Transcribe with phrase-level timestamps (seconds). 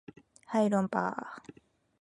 [0.47, 1.15] はい論破